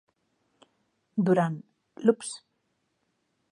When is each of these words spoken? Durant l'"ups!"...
Durant 1.27 1.59
l'"ups!"... 2.07 2.35